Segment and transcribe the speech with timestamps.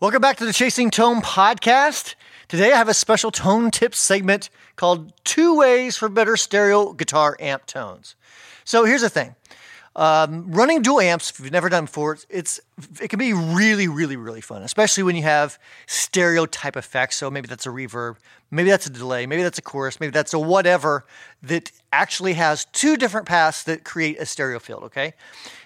[0.00, 2.14] Welcome back to the Chasing Tone podcast.
[2.48, 7.36] Today I have a special tone tip segment called Two Ways for Better Stereo Guitar
[7.38, 8.16] Amp Tones.
[8.64, 9.34] So here's the thing.
[9.94, 12.60] Um, running dual amps, if you've never done before, it's
[12.98, 17.16] it can be really, really, really fun, especially when you have stereo type effects.
[17.16, 18.16] So maybe that's a reverb,
[18.50, 21.04] maybe that's a delay, maybe that's a chorus, maybe that's a whatever
[21.42, 24.84] that actually has two different paths that create a stereo field.
[24.84, 25.12] Okay,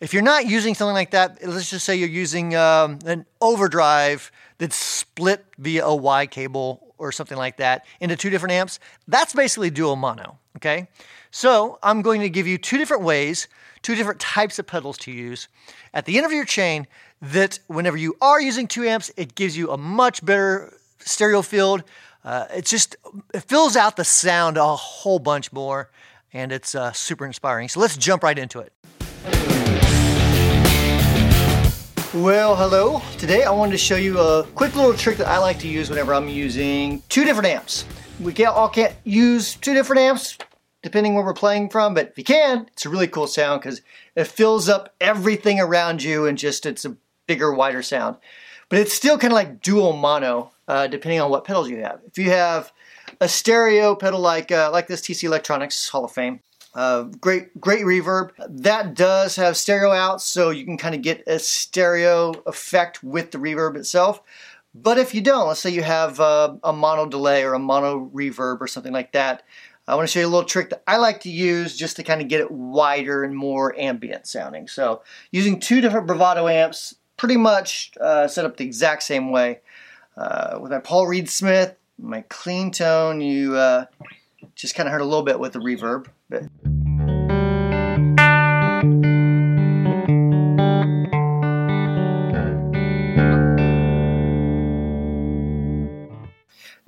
[0.00, 4.30] if you're not using something like that, let's just say you're using um, an overdrive
[4.58, 8.80] that's split via a Y cable or something like that into two different amps.
[9.06, 10.38] That's basically dual mono.
[10.56, 10.88] Okay,
[11.30, 13.48] so I'm going to give you two different ways
[13.82, 15.48] two different types of pedals to use
[15.94, 16.86] at the end of your chain
[17.20, 21.82] that whenever you are using two amps, it gives you a much better stereo field.
[22.24, 22.96] Uh, it's just,
[23.32, 25.90] it fills out the sound a whole bunch more
[26.32, 27.68] and it's uh, super inspiring.
[27.68, 28.72] So let's jump right into it.
[32.14, 33.02] Well, hello.
[33.18, 35.90] Today I wanted to show you a quick little trick that I like to use
[35.90, 37.84] whenever I'm using two different amps.
[38.18, 40.38] We can't, all can't use two different amps
[40.82, 41.92] depending where we're playing from.
[41.92, 43.82] But if you can, it's a really cool sound because
[44.16, 48.16] it fills up everything around you and just it's a bigger, wider sound.
[48.70, 52.00] But it's still kind of like dual mono, uh, depending on what pedals you have.
[52.06, 52.72] If you have
[53.20, 56.40] a stereo pedal like uh, like this TC Electronics Hall of Fame,
[56.74, 58.30] uh, great great reverb.
[58.48, 63.30] That does have stereo out, so you can kind of get a stereo effect with
[63.30, 64.22] the reverb itself.
[64.74, 68.10] But if you don't, let's say you have uh, a mono delay or a mono
[68.14, 69.42] reverb or something like that,
[69.88, 72.02] I want to show you a little trick that I like to use just to
[72.02, 74.68] kind of get it wider and more ambient sounding.
[74.68, 79.60] So using two different Bravado amps, pretty much uh, set up the exact same way.
[80.16, 83.86] Uh, with my Paul Reed Smith, my clean tone, you uh,
[84.54, 86.06] just kind of heard a little bit with the reverb.
[86.30, 86.42] But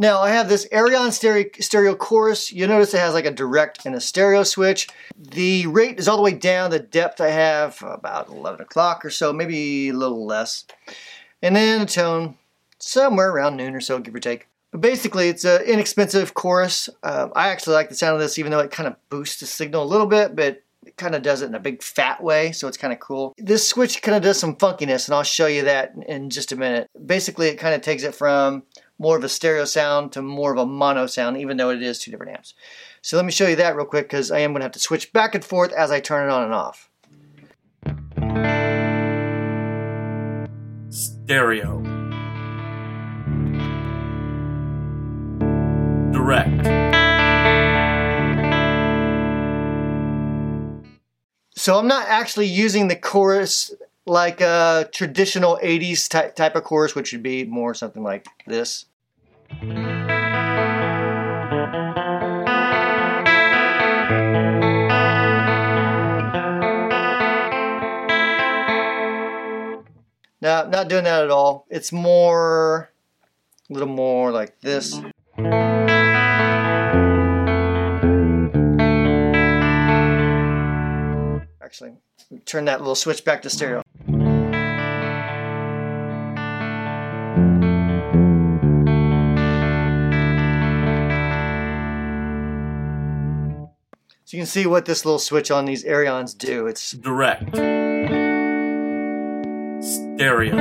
[0.01, 2.51] Now I have this Arion stereo, stereo chorus.
[2.51, 4.89] You'll notice it has like a direct and a stereo switch.
[5.15, 6.71] The rate is all the way down.
[6.71, 10.65] The depth I have about 11 o'clock or so, maybe a little less.
[11.43, 12.37] And then a tone
[12.79, 14.50] somewhere around noon or so, give or take.
[14.71, 16.89] But basically, it's an inexpensive chorus.
[17.03, 19.47] Uh, I actually like the sound of this, even though it kind of boosts the
[19.47, 22.53] signal a little bit, but it kind of does it in a big fat way,
[22.53, 23.35] so it's kind of cool.
[23.37, 26.57] This switch kind of does some funkiness, and I'll show you that in just a
[26.57, 26.89] minute.
[27.05, 28.63] Basically, it kind of takes it from
[28.99, 31.99] more of a stereo sound to more of a mono sound, even though it is
[31.99, 32.55] two different amps.
[33.03, 34.79] So let me show you that real quick because I am going to have to
[34.79, 36.91] switch back and forth as I turn it on and off.
[40.91, 42.00] Stereo.
[46.21, 46.67] Direct.
[51.57, 53.73] So I'm not actually using the chorus
[54.05, 58.85] like a traditional 80s type, type of chorus, which would be more something like this.
[70.43, 71.65] No, not doing that at all.
[71.71, 72.91] It's more,
[73.71, 75.01] a little more like this.
[81.71, 81.93] Actually,
[82.47, 83.81] turn that little switch back to stereo.
[94.25, 96.67] So you can see what this little switch on these Arions do.
[96.67, 97.55] It's direct.
[99.85, 100.57] Stereo.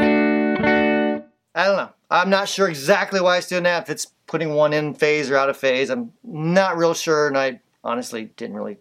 [1.55, 1.89] I don't know.
[2.11, 3.81] I'm not sure exactly why it's doing that.
[3.81, 7.35] If it's putting one in phase or out of phase, I'm not real sure, and
[7.35, 8.77] I honestly didn't really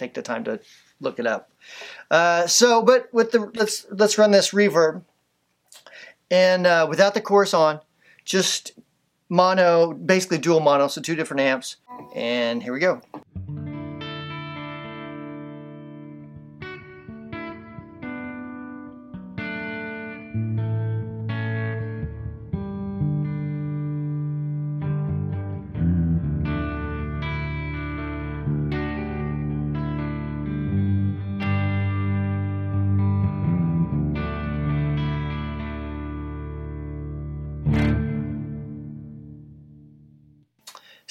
[0.00, 0.58] take the time to
[1.00, 1.50] look it up.
[2.10, 5.02] Uh, so, but with the let's let's run this reverb,
[6.30, 7.80] and uh, without the chorus on,
[8.24, 8.72] just
[9.28, 11.76] mono, basically dual mono, so two different amps,
[12.14, 13.00] and here we go.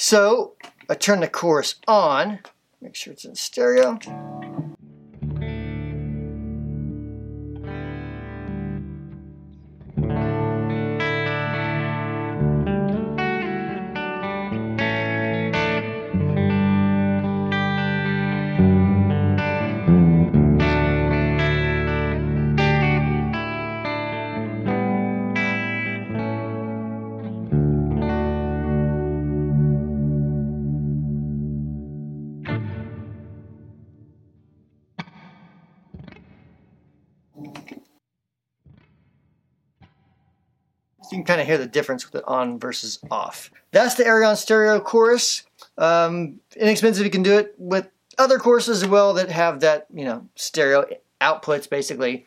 [0.10, 0.56] So
[0.90, 2.40] I turn the chorus on,
[2.82, 4.00] make sure it's in stereo.
[41.20, 43.52] Can kind of hear the difference with it on versus off.
[43.72, 45.44] That's the Arion Stereo Chorus.
[45.78, 50.06] Um, inexpensive, you can do it with other courses as well that have that, you
[50.06, 50.86] know, stereo
[51.20, 52.26] outputs basically.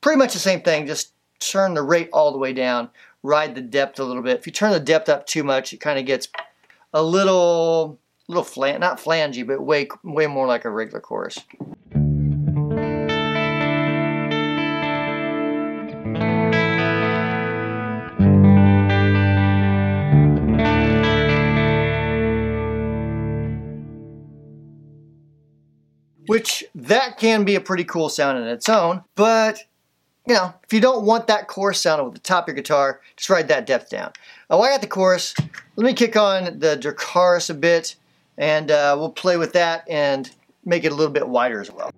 [0.00, 2.90] Pretty much the same thing, just turn the rate all the way down,
[3.22, 4.40] ride the depth a little bit.
[4.40, 6.26] If you turn the depth up too much, it kind of gets
[6.92, 11.38] a little, little flan, not flangy, but way, way more like a regular chorus.
[26.32, 29.04] Which that can be a pretty cool sound in its own.
[29.16, 29.64] But
[30.26, 33.00] you know, if you don't want that chorus sound over the top of your guitar,
[33.16, 34.12] just ride that depth down.
[34.48, 35.34] Oh, I got the chorus.
[35.76, 37.96] Let me kick on the Dracarys a bit,
[38.38, 40.30] and uh, we'll play with that and
[40.64, 41.90] make it a little bit wider as well.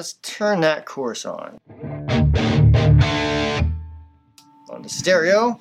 [0.00, 1.60] Let's turn that course on.
[4.70, 5.60] On the stereo.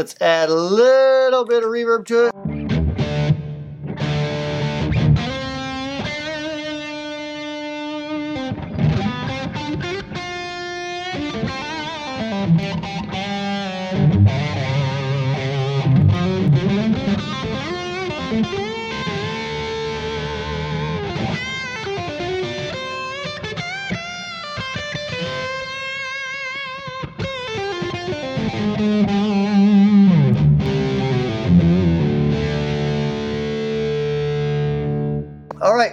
[0.00, 2.34] Let's add a little bit of reverb to it.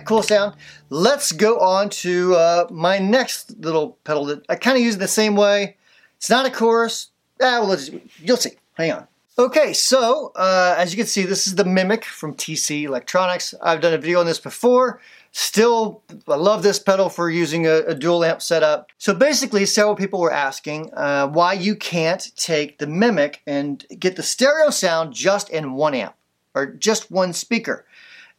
[0.08, 0.56] Cool sound.
[0.90, 5.08] Let's go on to uh, my next little pedal that I kind of use the
[5.08, 5.76] same way.
[6.16, 7.10] It's not a chorus.
[7.42, 7.78] Ah, well,
[8.24, 8.52] you'll see.
[8.76, 9.08] Hang on.
[9.38, 13.54] Okay, so uh, as you can see, this is the Mimiq from TC Electronics.
[13.62, 15.02] I've done a video on this before.
[15.34, 18.88] Still, I love this pedal for using a, a dual amp setup.
[18.98, 24.16] So basically, several people were asking uh, why you can't take the Mimiq and get
[24.16, 26.16] the stereo sound just in one amp
[26.56, 27.86] or just one speaker.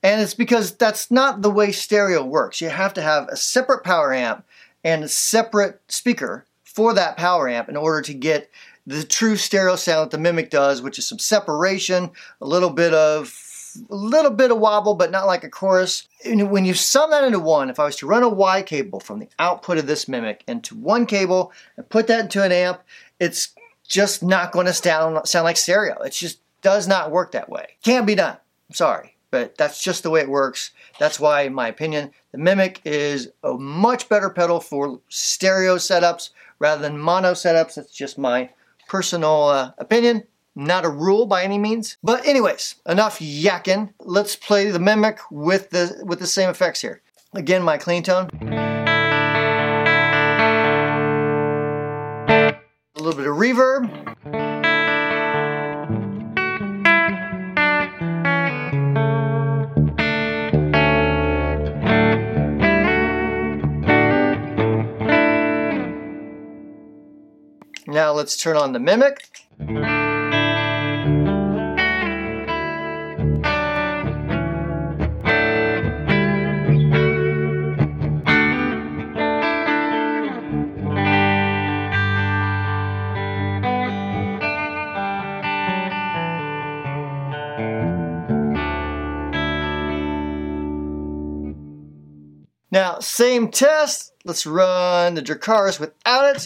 [0.02, 2.60] And it's because that's not the way stereo works.
[2.60, 4.44] You have to have a separate power amp
[4.84, 8.50] and a separate speaker for that power amp in order to get
[8.86, 12.10] the true stereo sound that the Mimiq does, which is some separation,
[12.40, 13.44] a little bit of
[13.90, 16.08] a little bit of wobble, but not like a chorus.
[16.24, 18.98] And when you sum that into one, if I was to run a Y cable
[18.98, 22.80] from the output of this Mimiq into one cable and put that into an amp,
[23.20, 23.50] it's
[23.86, 26.00] just not going to sound, sound like stereo.
[26.02, 27.76] It just does not work that way.
[27.82, 28.38] Can't be done.
[28.68, 30.70] I'm sorry but that's just the way it works.
[30.98, 36.30] That's why, in my opinion, the Mimiq is a much better pedal for stereo setups
[36.58, 37.74] rather than mono setups.
[37.74, 38.50] That's just my
[38.88, 40.24] personal uh, opinion.
[40.56, 41.98] Not a rule by any means.
[42.02, 43.92] But anyways, enough yakking.
[44.00, 47.00] Let's play the Mimiq with the with the same effects here.
[47.32, 48.28] Again, my clean tone.
[52.96, 54.16] A little bit of reverb.
[67.90, 69.16] Now let's turn on the Mimiq.
[92.70, 94.12] Now, same test.
[94.26, 96.44] Let's run the Dracarys without it.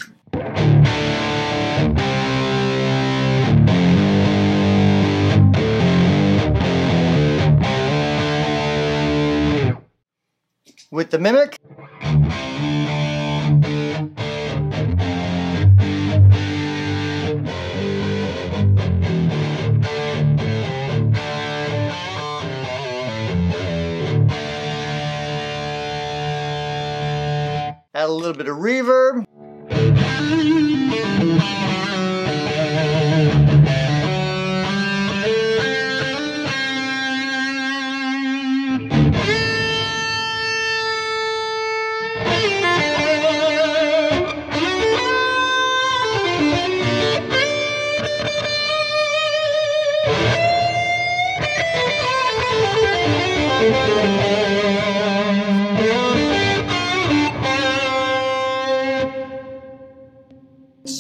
[10.93, 11.57] With the Mimiq.
[27.95, 29.25] Add a little bit of reverb.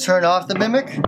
[0.03, 0.99] Turn off the Mimiq.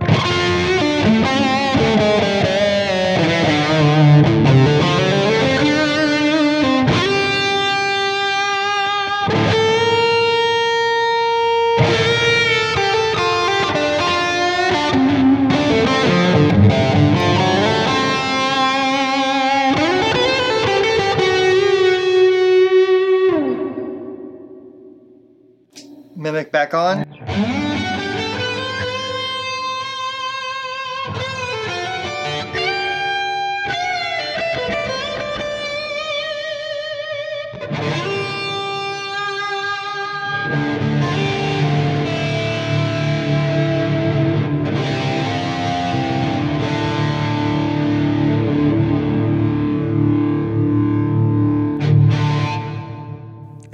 [26.17, 27.64] Mimiq back on.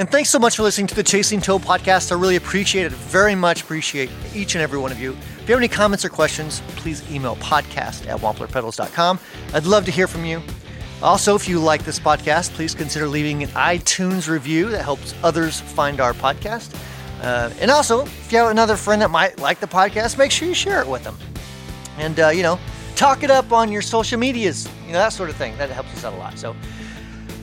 [0.02, 2.12] And thanks so much for listening to the Chasing Tone podcast.
[2.12, 2.92] I really appreciate it.
[2.92, 5.12] Very much appreciate each and every one of you.
[5.12, 9.20] If you have any comments or questions, please email podcast at wamplerpedals.com.
[9.54, 10.42] I'd love to hear from you.
[11.04, 15.62] Also, if you like this podcast, please consider leaving an iTunes review that helps others
[15.62, 16.76] find our podcast.
[17.22, 20.48] Uh, and also, if you have another friend that might like the podcast, make sure
[20.48, 21.16] you share it with them.
[22.00, 22.58] And, uh, you know,
[22.96, 25.56] talk it up on your social medias, you know, that sort of thing.
[25.60, 26.40] That helps us out a lot.
[26.40, 26.56] So,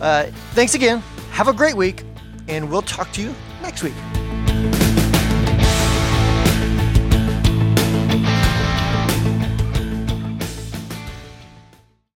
[0.01, 0.25] uh,
[0.55, 1.05] thanks again.
[1.31, 2.03] Have a great week
[2.49, 4.18] and we'll talk to you next week.